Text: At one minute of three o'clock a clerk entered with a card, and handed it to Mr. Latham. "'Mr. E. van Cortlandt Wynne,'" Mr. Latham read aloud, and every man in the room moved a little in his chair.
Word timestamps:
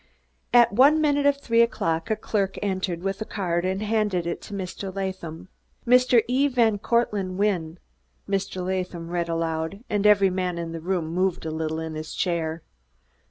At 0.51 0.73
one 0.73 0.99
minute 0.99 1.27
of 1.27 1.37
three 1.37 1.61
o'clock 1.61 2.09
a 2.09 2.15
clerk 2.15 2.57
entered 2.63 3.03
with 3.03 3.21
a 3.21 3.23
card, 3.25 3.65
and 3.65 3.83
handed 3.83 4.25
it 4.25 4.41
to 4.41 4.53
Mr. 4.55 4.91
Latham. 4.91 5.47
"'Mr. 5.85 6.23
E. 6.27 6.47
van 6.47 6.79
Cortlandt 6.79 7.33
Wynne,'" 7.37 7.77
Mr. 8.27 8.65
Latham 8.65 9.09
read 9.11 9.29
aloud, 9.29 9.83
and 9.91 10.07
every 10.07 10.31
man 10.31 10.57
in 10.57 10.71
the 10.71 10.81
room 10.81 11.05
moved 11.05 11.45
a 11.45 11.51
little 11.51 11.79
in 11.79 11.93
his 11.93 12.15
chair. 12.15 12.63